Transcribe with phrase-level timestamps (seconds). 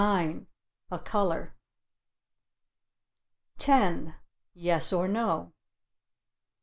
[0.89, 1.55] "A color."
[3.59, 4.15] 10.
[4.55, 5.53] "Yes or no."